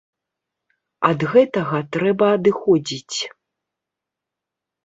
Ад 1.09 1.25
гэтага 1.33 1.77
трэба 1.97 2.25
адыходзіць. 2.39 3.19